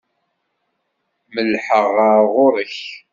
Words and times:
Mellḥeɣ 1.33 1.85
ɣer 1.95 2.21
ɣur-k? 2.33 2.77